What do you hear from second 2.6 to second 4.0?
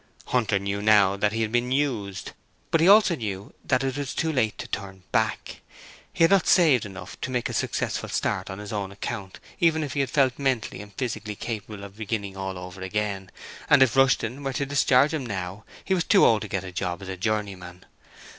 but he also knew that it